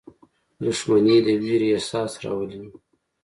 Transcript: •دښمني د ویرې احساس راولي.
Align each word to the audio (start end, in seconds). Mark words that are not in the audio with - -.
•دښمني 0.63 1.17
د 1.25 1.27
ویرې 1.41 1.69
احساس 1.75 2.11
راولي. 2.23 2.63